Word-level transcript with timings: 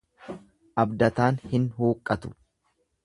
Abdataan 0.83 1.37
hin 1.51 1.69
huuqqatu. 1.77 2.33